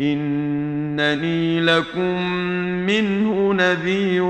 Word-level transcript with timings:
إنني 0.00 1.60
لكم 1.60 2.32
منه 2.86 3.52
نذير 3.52 4.22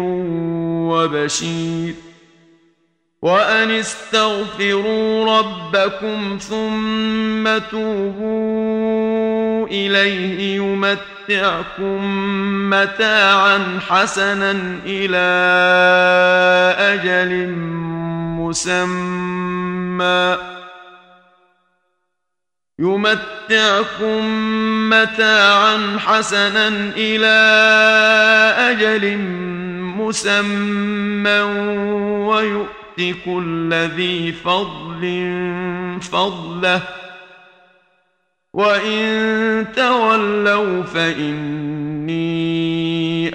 وبشير. 0.88 1.94
وأن 3.22 3.70
استغفروا 3.70 5.38
ربكم 5.38 6.38
ثم 6.40 7.58
توبوا 7.70 9.66
إليه 9.66 10.56
يمتعكم 10.56 12.00
متاعا 12.70 13.78
حسنا 13.88 14.56
إلى 14.86 15.28
أجل 16.78 17.48
مسمى. 18.38 20.36
يمتعكم 22.80 24.24
متاعا 24.90 25.98
حسنا 25.98 26.68
إلى 26.96 27.38
أجل 28.58 29.18
مسمى 29.98 31.40
ويؤت 32.26 33.16
كل 33.24 33.74
ذي 33.74 34.32
فضل 34.32 35.02
فضله. 36.00 36.82
وإن 38.52 39.66
تولوا 39.76 40.82
فإني 40.82 42.18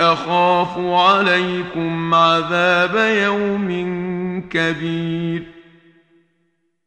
أخاف 0.01 0.77
عليكم 0.77 2.13
عذاب 2.13 2.95
يوم 3.23 3.69
كبير. 4.49 5.62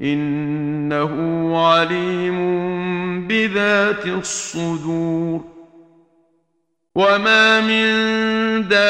إنه 0.00 1.12
عليم 1.66 2.38
بذات 3.28 4.06
الصدور. 4.06 5.40
وما 6.94 7.60
من 7.60 7.84
دابة 8.68 8.84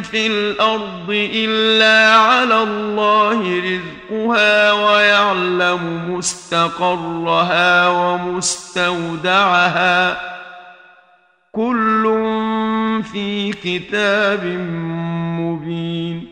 في 0.00 0.26
الأرض 0.26 1.10
إلا 1.10 2.14
على 2.16 2.62
الله 2.62 3.60
رزقها 3.60 4.72
ويعلم 4.72 6.14
مستقرها 6.14 7.88
ومستودعها. 7.88 9.12
كل 11.52 12.02
في 13.12 13.52
كتاب 13.52 14.44
مبين. 15.40 16.31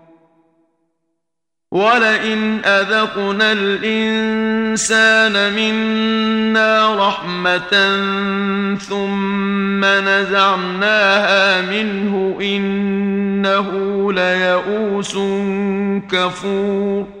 ولئن 1.71 2.65
اذقنا 2.65 3.51
الانسان 3.51 5.33
منا 5.53 6.95
رحمه 7.07 7.97
ثم 8.89 9.85
نزعناها 9.85 11.61
منه 11.61 12.37
انه 12.41 13.67
ليئوس 14.13 15.17
كفور 16.11 17.20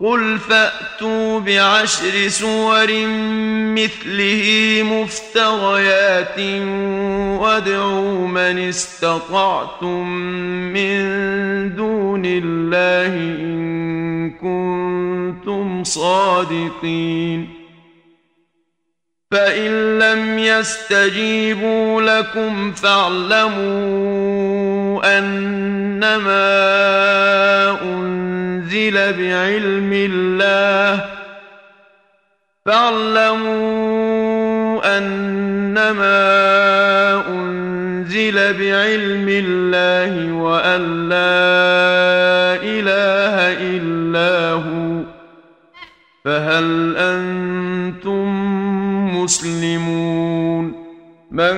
قل 0.00 0.38
فأتوا 0.38 1.40
بعشر 1.40 2.28
سور 2.28 2.86
مثله 3.76 4.42
مفتريات 4.84 6.38
وادعوا 7.40 8.28
من 8.28 8.58
استطعتم 8.58 10.08
من 10.72 10.98
دون 11.74 12.22
الله 12.26 13.06
إن 13.40 14.30
كنتم 14.30 15.84
صادقين 15.84 17.48
فإن 19.30 19.98
لم 19.98 20.38
يستجيبوا 20.38 22.02
لكم 22.02 22.72
فاعلموا 22.72 24.75
أنما 25.04 26.46
أنزل 27.82 28.94
بعلم 28.94 29.92
الله 29.92 31.04
فاعلموا 32.66 34.06
أنما 34.98 36.16
أنزل 37.28 38.34
بعلم 38.34 39.28
الله 39.28 40.32
وأن 40.32 41.08
لا 41.08 42.56
إله 42.62 43.36
إلا 43.76 44.52
هو 44.52 45.02
فهل 46.24 46.96
أنتم 46.96 48.26
مسلمون 49.22 50.85
من 51.30 51.56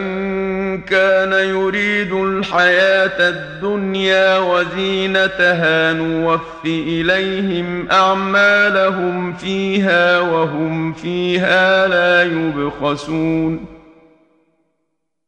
كان 0.81 1.33
يريد 1.33 2.13
الحياة 2.13 3.29
الدنيا 3.29 4.39
وزينتها 4.39 5.93
نوف 5.93 6.65
إليهم 6.65 7.89
أعمالهم 7.91 9.33
فيها 9.33 10.21
وهم 10.21 10.93
فيها 10.93 11.89
لا 11.89 12.23
يبخسون 12.23 13.78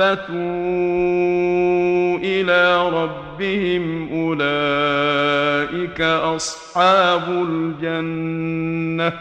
وأخبتوا 0.00 0.36
إلى 2.18 2.88
ربهم 2.88 4.08
أولئك 4.12 6.00
أصحاب 6.00 7.28
الجنة 7.28 9.12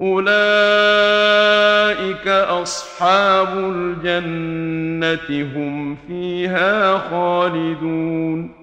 أولئك 0.00 0.28
أصحاب 2.28 3.48
الجنة 3.58 5.42
هم 5.56 5.96
فيها 6.08 6.98
خالدون 6.98 8.60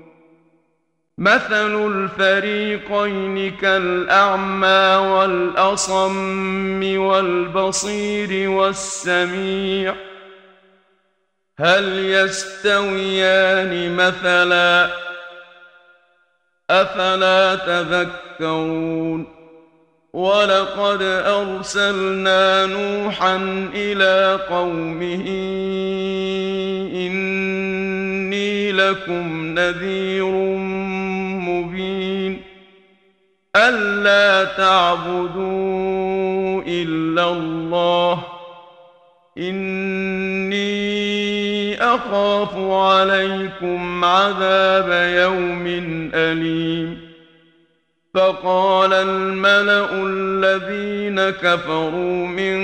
مثل 1.17 1.87
الفريقين 1.87 3.51
كالأعمى 3.51 5.07
والأصم 5.07 6.97
والبصير 6.97 8.49
والسميع 8.49 9.95
هل 11.59 12.05
يستويان 12.05 13.95
مثلا؟ 13.95 14.89
أفلا 16.69 17.55
تذكرون؟ 17.55 19.27
ولقد 20.13 21.01
أرسلنا 21.01 22.65
نوحا 22.65 23.35
إلى 23.73 24.39
قومه 24.49 25.25
إني 26.95 28.71
لكم 28.71 29.45
نذير 29.59 30.31
مبين. 31.47 32.41
ألا 33.55 34.43
تعبدوا 34.43 35.43
إلا 36.67 37.29
الله 37.31 38.23
إني 39.37 41.06
أخاف 41.95 42.57
عليكم 42.57 44.05
عذاب 44.05 45.11
يوم 45.17 45.67
أليم. 46.13 47.07
فقال 48.13 48.93
الملأ 48.93 49.89
الذين 49.93 51.29
كفروا 51.29 52.27
من 52.27 52.57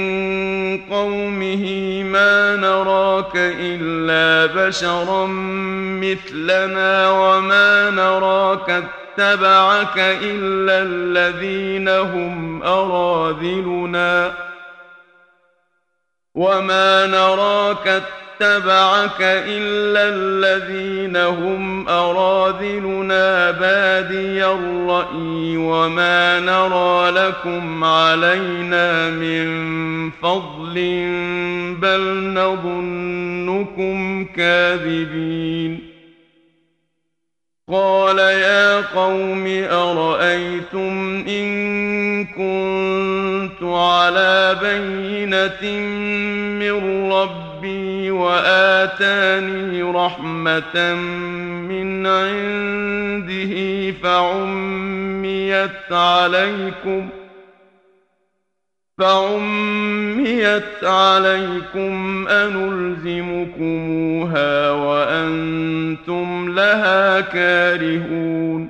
قومه 0.90 2.04
ما 2.04 2.56
نراك 2.56 3.32
إلا 3.36 4.54
بشرا 4.54 5.26
مثلنا 6.02 7.10
وما 7.10 7.90
نراك 7.90 8.70
اتبعك 8.70 9.98
إلا 9.98 10.82
الذين 10.82 11.90
هم 11.90 12.64
أراذلنا. 12.64 14.34
وما 16.36 17.08
نراك 17.08 17.88
اتبعك 17.88 18.23
إلا 19.22 20.10
الذين 20.10 21.18
هم 21.18 21.90
أراذلنا 21.90 23.52
بادي 23.52 24.46
الرأي 24.46 25.58
وما 25.58 26.40
نرى 26.40 27.12
لكم 27.12 27.84
علينا 27.84 29.10
من 29.10 29.46
فضل 30.12 30.74
بل 31.82 32.34
نظنكم 32.34 34.26
كاذبين. 34.26 35.94
قال 37.70 38.20
يا 38.20 38.82
قوم 38.82 39.48
أرأيتم 39.72 41.24
إن 41.28 42.26
كنت 42.26 43.64
على 43.64 44.58
بينة 44.62 45.80
من 46.60 47.12
ربي 47.12 47.53
وآتاني 48.12 49.84
رحمة 49.84 50.94
من 51.70 52.08
عنده 52.08 53.54
فعميت 53.92 55.92
عليكم 55.92 57.10
ۖ 57.20 57.24
فعميت 58.98 60.84
عليكم 60.84 62.28
أنلزمكموها 62.28 63.52
وأنتم 64.72 66.56
لها 66.56 67.22
كارهون 67.22 68.70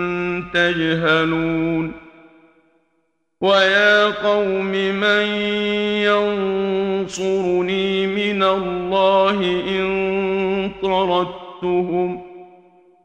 تجهلون 0.53 1.91
ويا 3.41 4.05
قوم 4.05 4.71
من 4.71 5.25
ينصرني 7.07 8.07
من 8.07 8.43
الله 8.43 9.39
إن 9.67 10.71
طردتهم 10.81 12.21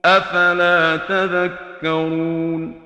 أفلا 0.05 0.97
تذكرون 0.97 2.86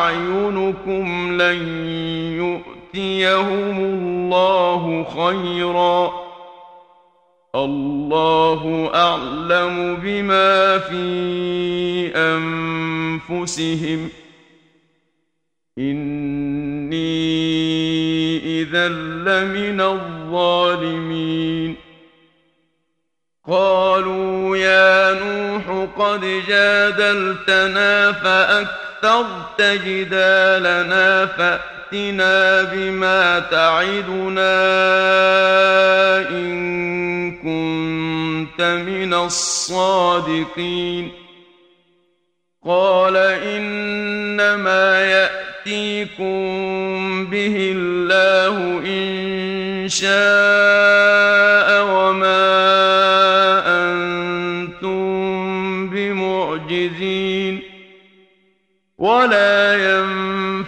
أعينكم 0.00 1.32
لن 1.42 1.68
يؤتيهم 2.36 3.78
الله 3.78 5.04
خيرا. 5.04 6.12
الله 7.54 8.90
أعلم 8.94 9.96
بما 9.96 10.78
في 10.78 11.02
أنفسهم. 12.16 14.08
إني 15.78 17.00
إذا 18.62 18.88
لمن 18.88 19.80
الظالمين. 19.80 21.76
قالوا 23.48 24.56
يا 24.56 25.12
نوح 25.24 25.88
قد 25.98 26.20
جادلتنا 26.48 28.12
فأكثرت 29.02 29.62
جدالنا 29.62 31.26
فأتنا 31.26 32.62
بما 32.62 33.38
تعدنا 33.38 34.50
إن 36.28 37.36
كنت 37.36 38.62
من 38.62 39.14
الصادقين 39.14 41.12
قال 42.66 43.16
إنما 43.16 45.04
يأتيكم 45.04 46.46
به 47.26 47.72
الله 47.76 48.82
إن 48.86 49.88
شاء 49.88 50.59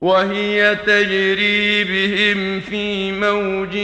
وهي 0.00 0.76
تجري 0.86 1.84
بهم 1.84 2.60
في 2.60 3.12
موج 3.12 3.74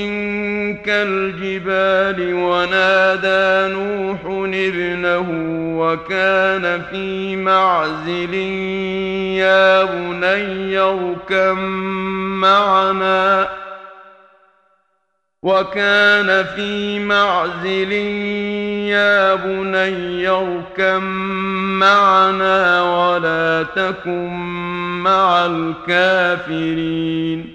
كالجبال 0.85 2.35
ونادى 2.35 3.75
نوح 3.75 4.21
ابنه 4.55 5.27
وكان 5.79 6.83
في 6.91 7.37
معزل 7.37 8.35
يا 9.35 9.85
بني 9.85 10.79
اركب 10.79 11.57
معنا 12.39 13.49
وكان 15.45 16.45
في 16.45 16.99
معزل 16.99 17.93
يا 18.89 19.35
بني 19.35 20.29
اركب 20.29 21.03
معنا 21.81 22.83
ولا 22.83 23.67
تكن 23.77 24.29
مع 25.03 25.47
الكافرين. 25.47 27.55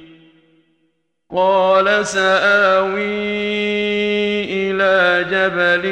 قال 1.36 2.08
سآوي 2.08 3.00
إلى 4.44 5.26
جبل 5.32 5.86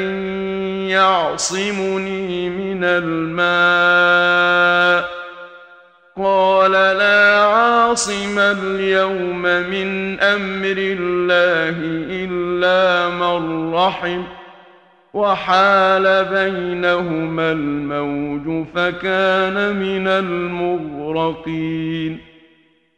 يعصمني 0.90 2.50
من 2.50 2.84
الماء. 2.84 4.38
قال 6.18 6.72
لا 6.72 7.38
عاصم 7.44 8.38
اليوم 8.38 9.42
من 9.42 10.20
أمر 10.20 10.74
الله 10.78 11.76
إلا 12.24 13.08
من 13.08 13.74
رحم 13.74 14.22
وحال 15.14 16.24
بينهما 16.24 17.52
الموج 17.52 18.66
فكان 18.74 19.76
من 19.76 20.08
المغرقين 20.88 21.58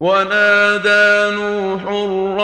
ونادى 0.00 1.36
نوح 1.36 1.82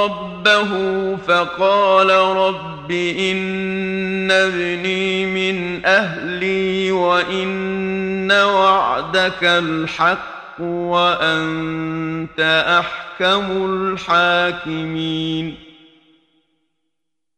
ربه 0.03 0.71
فقال 1.17 2.11
رب 2.11 2.91
إن 2.91 4.31
ابني 4.31 5.27
من 5.27 5.87
أهلي 5.87 6.93
وإن 6.93 8.33
وعدك 8.33 9.45
الحق 9.45 10.61
وأنت 10.61 12.41
أحكم 12.81 13.45
الحاكمين. 13.73 15.66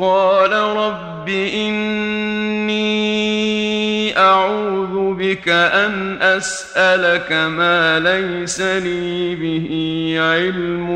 قال 0.00 0.52
رب 0.52 1.28
إني 1.28 2.80
أعوذ 4.18 5.14
بك 5.14 5.48
أن 5.48 6.22
أسألك 6.22 7.32
ما 7.32 7.98
ليس 7.98 8.60
لي 8.60 9.34
به 9.34 9.68
علم 10.18 10.90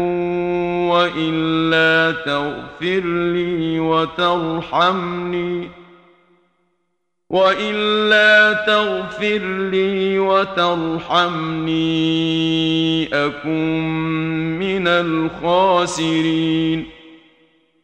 وإلا 0.89 2.15
تغفر 2.25 3.01
لي 3.35 3.81
وترحمني 3.81 5.69
وإلا 7.31 8.53
تغفر 8.53 9.69
لي 9.71 10.19
وترحمني 10.19 11.85
أكن 13.27 13.81
من 14.59 14.89
الخاسرين 14.89 16.55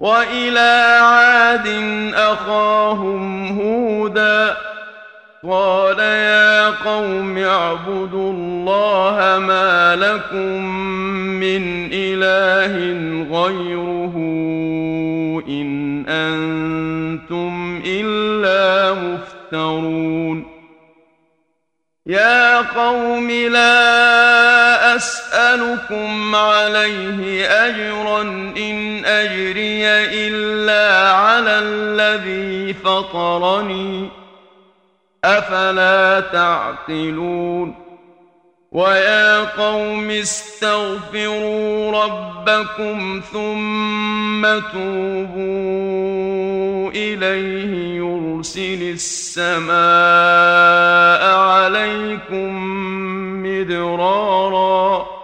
وإلى 0.00 0.98
عاد 1.02 1.66
أخاهم 2.14 3.46
هودا 3.60 4.56
قال 5.48 5.98
يا 5.98 6.70
قوم 6.70 7.38
اعبدوا 7.38 8.32
الله 8.32 9.38
ما 9.38 9.96
لكم 9.96 10.64
من 11.40 11.88
إله 11.92 12.74
غيره 13.38 14.14
إن 15.48 16.04
أنتم 16.08 17.82
إلا 17.86 18.94
مفترون 18.94 20.46
يا 22.06 22.60
قوم 22.60 23.30
لا 23.30 24.09
أسألكم 25.60 26.34
عليه 26.34 27.46
أجرا 27.46 28.22
إن 28.56 29.04
أجري 29.04 29.86
إلا 30.26 31.12
على 31.12 31.58
الذي 31.58 32.72
فطرني 32.74 34.08
أفلا 35.24 36.20
تعقلون 36.20 37.74
ويا 38.72 39.44
قوم 39.44 40.10
استغفروا 40.10 41.92
ربكم 42.04 43.22
ثم 43.32 44.42
توبوا 44.72 45.60
إليه 46.90 47.96
يرسل 47.96 48.82
السماء 48.82 49.74
عليكم 51.34 52.54
مدرارا 53.42 55.19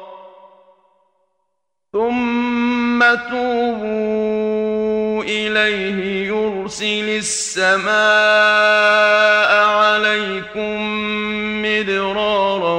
ثم 1.97 3.01
توبوا 3.31 5.23
إليه 5.25 6.29
يرسل 6.29 7.09
السماء 7.09 7.87
عليكم 9.65 10.77
مدرارا 11.63 12.79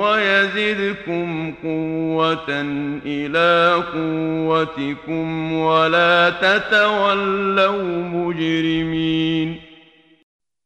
ويزدكم 0.00 1.54
قوة 1.64 2.50
إلى 3.06 3.82
قوتكم 3.94 5.52
ولا 5.52 6.30
تتولوا 6.30 8.02
مجرمين 8.02 9.67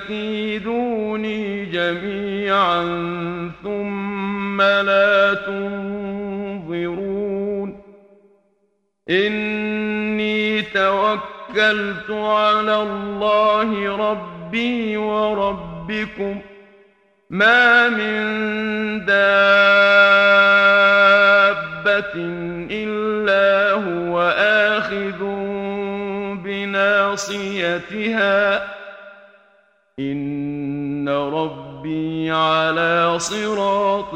فكيدوني 0.00 1.64
جميعا 1.64 2.82
ثم 3.62 4.62
لا 4.62 5.34
تنظرون 5.34 7.00
إني 9.10 10.62
توكلت 10.62 12.10
على 12.10 12.82
الله 12.82 13.96
ربي 13.96 14.96
وربكم 14.96 16.40
ما 17.30 17.88
من 17.88 18.20
دابة 19.04 19.20
إلا 22.70 23.72
هو 23.72 24.20
آخذ 24.38 25.24
بناصيتها 26.44 27.90
إن 30.00 31.08
ربي 31.08 32.30
على 32.30 33.18
صراط 33.18 34.14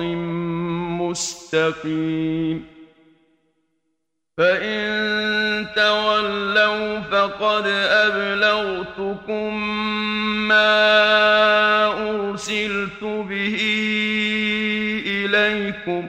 مستقيم 1.01 2.65
فإن 4.39 5.67
تولوا 5.77 7.01
فقد 7.01 7.67
أبلغتكم 8.07 9.69
ما 10.49 11.87
أرسلت 12.11 13.05
به 13.05 13.59
إليكم 15.07 16.09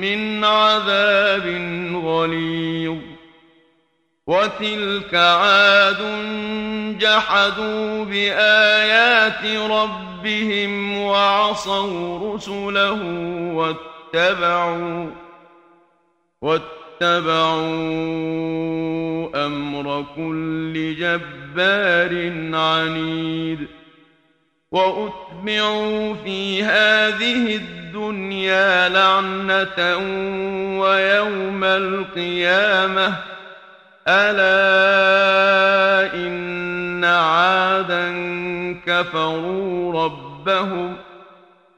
من 0.00 0.44
عذاب 0.44 1.46
غليظ. 2.04 2.98
وتلك 4.26 5.14
عاد 5.14 6.02
جحدوا 6.98 8.04
بآيات 8.04 9.44
ربهم 9.70 10.98
وعصوا 10.98 12.34
رسله 12.34 13.02
واتبعوا 13.54 15.10
واتبعوا 16.42 16.81
أمر 19.34 20.04
كل 20.16 20.96
جبار 20.98 22.32
عنيد 22.56 23.66
وأتبعوا 24.70 26.14
في 26.14 26.62
هذه 26.64 27.56
الدنيا 27.56 28.88
لعنة 28.88 29.96
ويوم 30.80 31.64
القيامة 31.64 33.14
ألا 34.08 34.62
إن 36.14 36.52
إن 37.02 37.08
عادا 37.08 38.06
كفروا 38.86 40.04
ربهم 40.04 40.96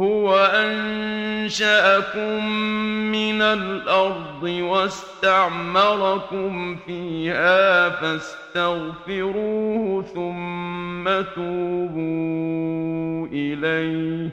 هو 0.00 0.36
أنشأكم 0.54 2.46
من 3.12 3.42
الأرض 3.42 4.42
واستعمركم 4.42 5.96
فيها 6.76 7.88
فاستغفروه 7.88 9.32
ثم 10.02 11.04
توبوا 11.34 13.26
إليه. 13.26 14.30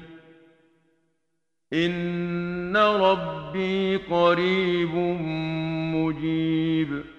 إن 1.74 2.78
ربي 2.78 3.96
قريب 3.96 4.96
مجيب. 5.96 7.19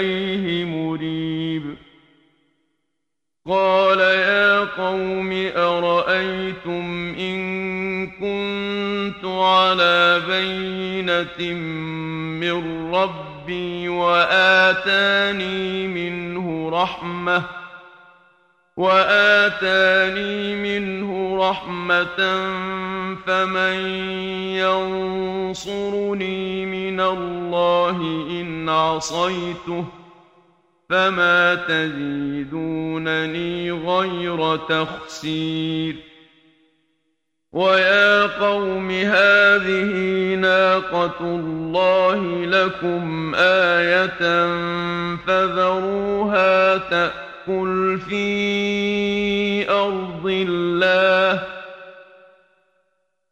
إليه 0.00 0.64
مريب. 0.64 1.76
قال 3.46 3.98
يا 3.98 4.64
قوم 4.64 5.32
أرأيتم 5.56 7.14
إن 7.18 8.06
كنت 8.06 9.24
على 9.24 10.22
بينة 10.28 11.54
من 12.40 12.94
ربي 12.94 13.88
وآتاني 13.88 15.86
منه 15.86 16.70
رحمةً 16.82 17.57
وآتاني 18.78 20.56
منه 20.56 21.36
رحمة 21.50 22.16
فمن 23.26 23.74
ينصرني 25.50 26.66
من 26.66 27.00
الله 27.00 27.96
إن 28.30 28.68
عصيته 28.68 29.84
فما 30.90 31.54
تزيدونني 31.54 32.92
غير 33.72 34.56
تخسير 34.56 35.96
ويا 37.52 38.26
قوم 38.26 38.90
هذه 38.90 39.92
ناقة 40.34 41.20
الله 41.20 42.44
لكم 42.44 43.34
آية 43.34 44.46
فذروها 45.26 46.76
تأتي 46.76 47.27
تأكل 47.48 47.98
في 48.08 49.70
أرض 49.70 50.26
الله 50.26 51.42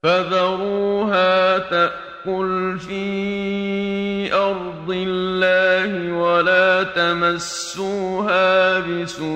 فذروها 0.03 1.59
تأكل 1.59 2.79
في 2.79 4.35
أرض 4.35 4.91
الله 4.91 6.13
ولا 6.13 6.83
تمسوها 6.83 8.79
بسوء 8.79 9.27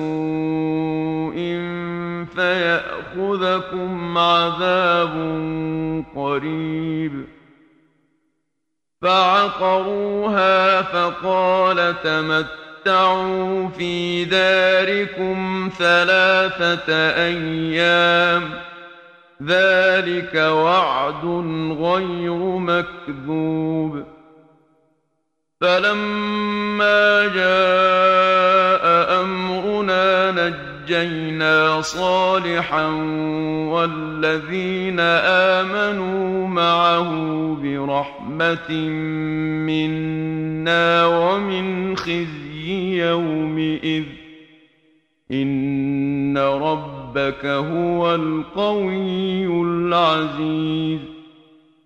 فيأخذكم 2.35 4.17
عذاب 4.17 5.13
قريب 6.15 7.25
فعقروها 9.01 10.81
فقال 10.81 12.01
تمت 12.03 12.60
تمتعوا 12.85 13.69
في 13.69 14.25
داركم 14.25 15.69
ثلاثة 15.77 16.93
أيام 17.15 18.49
ذلك 19.43 20.35
وعد 20.35 21.25
غير 21.79 22.37
مكذوب 22.57 24.03
فلما 25.61 27.27
جاء 27.27 29.21
أمرنا 29.21 30.31
نجينا 30.31 30.70
صالحا 31.81 32.87
والذين 33.71 34.99
آمنوا 35.59 36.47
معه 36.47 37.11
برحمة 37.63 38.71
منا 39.67 41.05
ومن 41.05 41.97
خزي 41.97 42.97
يومئذ 43.01 44.03
إن 45.31 46.37
ربك 46.37 47.45
هو 47.45 48.15
القوي 48.15 49.47
العزيز 49.47 51.20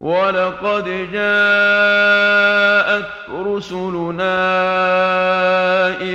ولقد 0.00 1.12
جاءت 1.12 3.06
رسلنا 3.30 4.36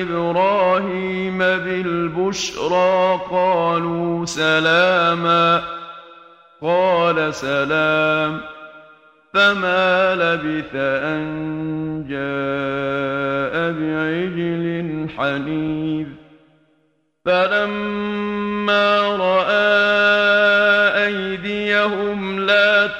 إبراهيم 0.02 1.38
بالبشرى 1.38 3.20
قالوا 3.32 4.26
سلاما 4.26 5.62
قال 6.62 7.34
سلام 7.34 8.42
فما 9.34 10.16
لبث 10.16 10.76
أن 10.76 11.26
جاء 12.10 13.72
بعجل 13.72 15.08
حنيذ 15.18 16.08
فلما 17.26 19.02
رأى 19.16 20.11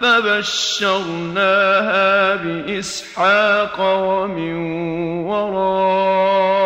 فبشرناها 0.00 1.54
بإسحاق 2.34 3.80
ومن 3.80 4.54
وراء 5.26 6.58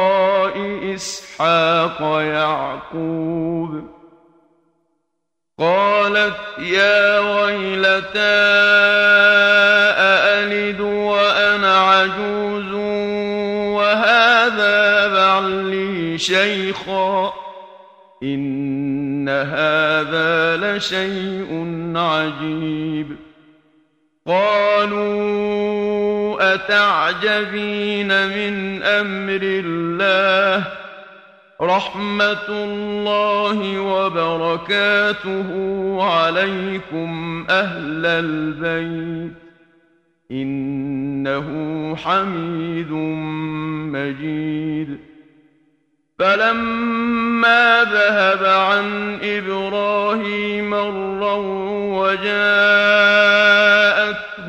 إسحاق 0.94 2.00
يعقوب 2.20 3.92
قالت 5.58 6.36
يا 6.58 7.18
ويلتى 7.18 8.42
أألد 9.98 10.80
وأنا 10.80 11.78
عجوز 11.78 12.72
وهذا 13.74 15.08
بعلي 15.08 16.18
شيخا 16.18 17.32
إن 18.22 19.28
هذا 19.28 20.56
لشيء 20.56 21.50
عجيب 21.96 23.16
قالوا 24.26 25.12
أتعجبين 26.54 28.08
من 28.08 28.82
أمر 28.82 29.40
الله 29.42 30.64
رحمة 31.60 32.48
الله 32.48 33.78
وبركاته 33.80 35.48
عليكم 36.02 37.44
أهل 37.50 38.06
البيت 38.06 39.32
إنه 40.30 41.46
حميد 41.96 42.90
مجيد 43.92 44.98
فلما 46.18 47.84
ذهب 47.84 48.44
عن 48.44 49.18
إبراهيم 49.22 50.74
الرو 50.74 52.06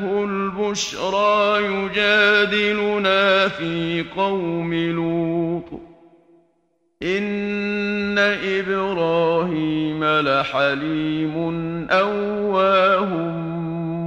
وجاءته 0.04 0.24
البشرى 0.24 1.64
يجادلنا 1.64 3.48
في 3.48 4.04
قوم 4.16 4.74
لوط. 4.74 5.80
إن 7.02 8.18
إبراهيم 8.44 10.04
لحليم 10.04 11.36
أواه 11.90 13.14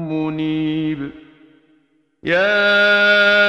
منيب. 0.10 1.12
يا 2.24 3.47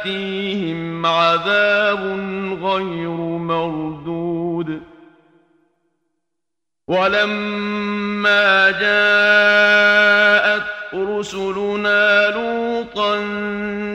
آتيهم 0.00 1.06
عذاب 1.06 2.00
غير 2.62 3.10
مردود. 3.38 4.80
ولما 6.88 8.70
جاءت 8.70 10.66
رسلنا 10.94 12.30
لوطا 12.30 13.16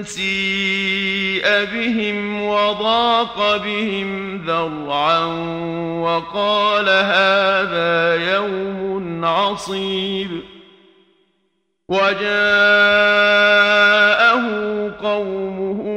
سيء 0.04 1.66
بهم 1.74 2.42
وضاق 2.42 3.58
بهم 3.58 4.38
ذرعا 4.46 5.26
وقال 6.02 6.90
هذا 6.90 8.16
يوم 8.36 9.26
عصيب. 9.26 10.42
وجاءه 11.90 12.26
قومه 15.04 15.95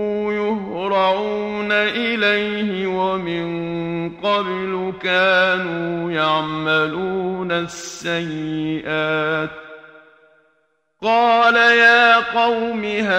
يهرعون 0.88 1.72
إليه 1.72 2.86
ومن 2.86 4.10
قبل 4.22 4.92
كانوا 5.02 6.10
يعملون 6.10 7.52
السيئات 7.52 9.50
قال 11.02 11.56
يا 11.56 12.16
قوم 12.16 12.84
هؤلاء 12.84 13.18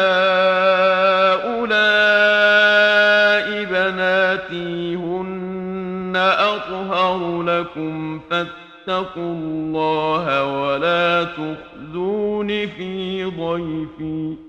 بناتي 3.63 4.95
هن 4.95 6.13
أطهر 6.15 7.41
لكم 7.43 8.19
فاتقوا 8.29 9.33
الله 9.33 10.43
ولا 10.43 11.23
تخزون 11.23 12.47
في 12.47 13.23
ضيفي 13.25 14.48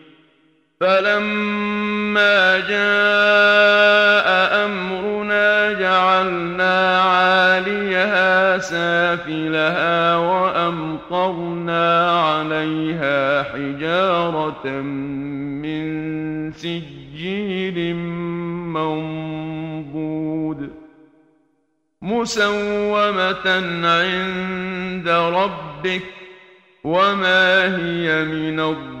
فلما 0.81 2.59
جاء 2.59 4.27
أمرنا 4.65 5.73
جعلنا 5.73 7.01
عاليها 7.01 8.57
سافلها 8.57 10.15
وأمطرنا 10.15 12.11
عليها 12.21 13.43
حجارة 13.43 14.67
من 15.61 16.51
سجيل 16.51 17.95
منضود 18.75 20.69
مسومة 22.01 23.47
عند 23.83 25.07
ربك 25.09 26.03
وما 26.83 27.77
هي 27.77 28.23
من 28.23 28.59
الظالمين 28.59 29.00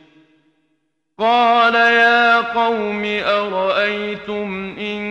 قال 1.21 1.75
يا 1.75 2.41
قوم 2.41 3.03
أرأيتم 3.25 4.75
إن 4.79 5.01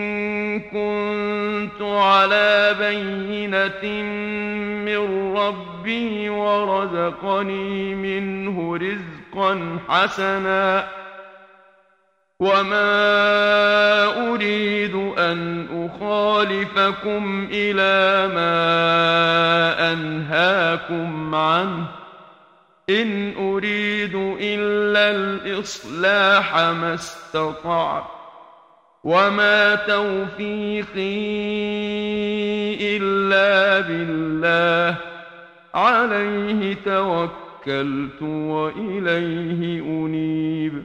كنت 0.61 1.83
على 1.83 2.75
بينة 2.79 4.03
من 4.85 5.37
ربي 5.37 6.29
ورزقني 6.29 7.95
منه 7.95 8.77
رزقا 8.77 9.79
حسنا 9.89 10.89
وما 12.41 12.91
أريد 14.33 14.95
أن 15.19 15.67
أخالفكم 15.73 17.49
إلى 17.53 18.29
ما 18.35 18.53
أنهاكم 19.93 21.35
عنه 21.35 22.01
إن 22.91 23.34
أريد 23.36 24.14
إلا 24.41 25.11
الإصلاح 25.11 26.57
ما 26.57 26.95
استطعت 26.95 28.05
وما 29.05 29.74
توفيقي 29.74 30.97
إلا 32.97 33.80
بالله 33.80 34.97
عليه 35.74 36.74
توكلت 36.74 38.22
وإليه 38.22 39.80
أنيب 39.82 40.84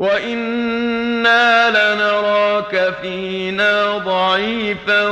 وإنا 0.00 1.70
لنراك 1.70 2.94
فينا 3.02 3.98
ضعيفا 3.98 5.08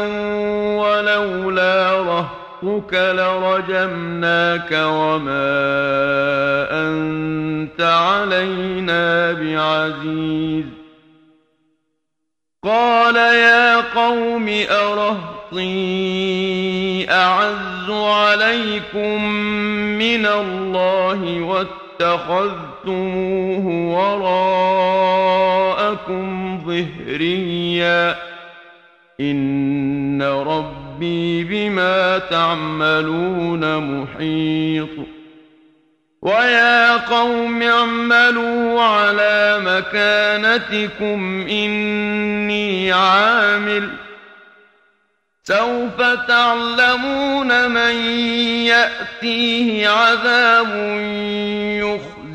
ولولا 0.80 1.92
رهطك 1.92 2.94
لرجمناك 2.94 4.72
وما 4.72 5.58
أنت 6.70 7.80
علينا 7.80 9.32
بعزيز 9.32 10.64
قال 12.64 13.16
يا 13.16 13.80
قوم 13.80 14.48
أرهطي 14.70 15.66
أعز 17.10 17.90
عليكم 17.90 19.24
من 19.98 20.26
الله 20.26 21.40
واتخذ 21.40 22.67
اتخذتموه 22.78 23.66
وراءكم 25.68 26.58
ظهريا. 26.66 28.16
إن 29.20 30.22
ربي 30.22 31.44
بما 31.44 32.18
تعملون 32.18 33.78
محيط. 33.78 34.88
ويا 36.22 36.96
قوم 36.96 37.62
اعملوا 37.62 38.82
على 38.82 39.58
مكانتكم 39.64 41.46
إني 41.50 42.92
عامل. 42.92 43.90
سوف 45.44 46.02
تعلمون 46.28 47.70
من 47.70 47.94
يأتيه 48.66 49.88
عذاب 49.88 50.68
يخ 51.80 52.17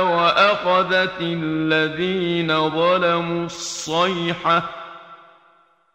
وأخذت 0.00 1.20
الذين 1.20 2.70
ظلموا 2.70 3.46
الصيحة 3.46 4.82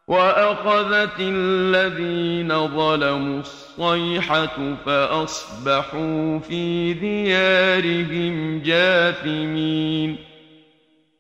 وأخذت 0.07 1.20
الذين 1.20 2.68
ظلموا 2.68 3.39
الصيحة 3.39 4.76
فأصبحوا 4.86 6.39
في 6.39 6.93
ديارهم 6.93 8.61
جاثمين 8.65 10.18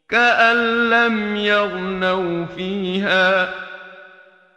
كأن 0.09 0.89
لم 0.89 1.35
يغنوا 1.35 2.45
فيها 2.45 3.53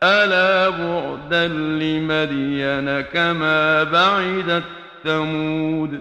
ألا 0.03 0.69
بعدا 0.69 1.49
لمدين 1.49 3.01
كما 3.01 3.83
بعدت 3.83 4.65
ثمود 5.05 6.01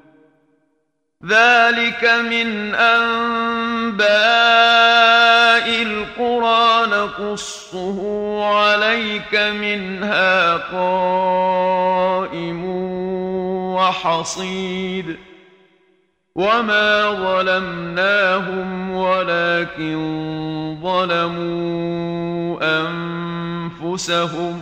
ذلك 1.25 2.03
من 2.03 2.75
انباء 2.75 4.01
القرى 5.81 6.87
نقصه 6.87 7.99
عليك 8.45 9.35
منها 9.35 10.57
قائم 10.57 11.61
وحصيد 13.75 15.17
وما 16.35 17.11
ظلمناهم 17.11 18.91
ولكن 18.91 19.97
ظلموا 20.83 22.59
انفسهم 22.81 24.61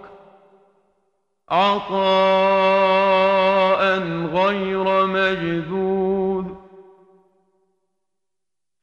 عطاء 1.51 1.91
غير 4.33 5.05
مجذوذ. 5.05 6.45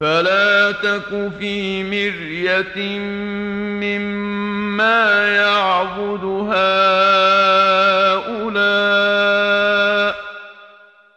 فلا 0.00 0.72
تك 0.72 1.32
في 1.38 1.84
مرية 1.84 2.98
مما 3.88 5.28
يعبد 5.36 6.24
هؤلاء. 6.24 6.88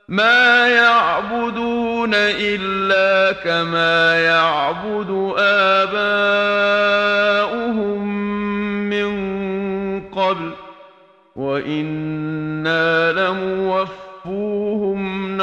ما 0.07 0.67
يعبدون 0.67 2.13
إلا 2.13 3.31
كما 3.31 4.19
يعبد 4.19 5.20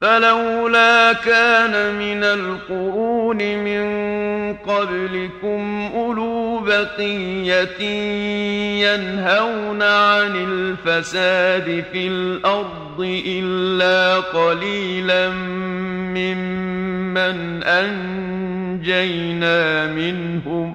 فلولا 0.00 1.12
كان 1.12 1.94
من 1.94 2.24
القرون 2.24 3.36
من 3.36 3.88
قبلكم 4.54 5.90
أولو 5.94 6.58
بقية 6.58 7.82
ينهون 8.86 9.82
عن 9.82 10.36
الفساد 10.36 11.84
في 11.92 12.08
الأرض 12.08 13.22
إلا 13.26 14.16
قليلا 14.20 15.28
ممن 16.14 17.62
أنجينا 17.62 19.56
منهم. 19.86 20.74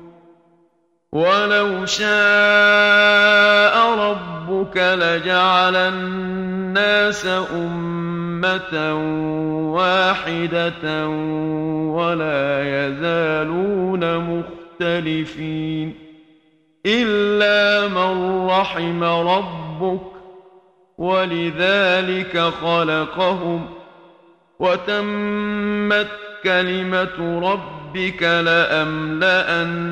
ولو 1.11 1.85
شاء 1.85 3.75
ربك 3.99 4.77
لجعل 4.77 5.75
الناس 5.75 7.25
أمة 7.55 8.93
واحدة 9.73 11.07
ولا 11.87 12.63
يزالون 12.63 14.17
مختلفين 14.17 15.95
إلا 16.85 17.87
من 17.87 18.45
رحم 18.47 19.03
ربك 19.03 20.01
ولذلك 20.97 22.39
خلقهم 22.39 23.69
وتمت 24.59 26.07
كلمة 26.43 27.39
ربك 27.91 28.23
لأملأن 28.23 29.83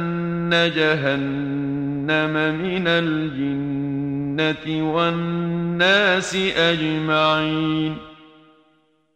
جهنم 0.76 2.34
من 2.64 2.88
الجنة 2.88 4.66
والناس 4.94 6.36
أجمعين 6.58 7.98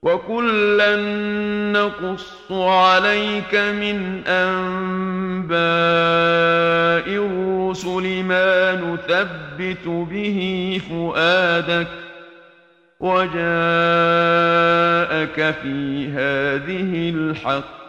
وكلا 0.03 0.95
نقص 1.71 2.51
عليك 2.51 3.55
من 3.55 4.21
أنباء 4.27 5.53
الرسل 7.07 8.23
ما 8.23 8.75
نثبت 8.75 9.87
به 9.87 10.81
فؤادك 10.89 11.87
وجاءك 12.99 13.35
في 15.61 16.07
هذه 16.07 17.09
الحق 17.09 17.82